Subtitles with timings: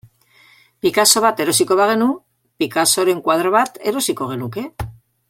[0.85, 2.07] Picasso bat erosiko bagenu,
[2.63, 4.65] Picassoren koadro bat erosiko genuke.